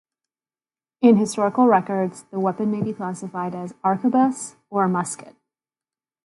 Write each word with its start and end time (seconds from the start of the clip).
In 1.03 1.17
historical 1.17 1.67
records 1.67 2.23
the 2.31 2.39
weapon 2.39 2.71
may 2.71 2.81
be 2.81 2.91
classified 2.91 3.53
as 3.53 3.75
arquebus 3.83 4.55
or 4.71 4.87
musket. 4.87 5.35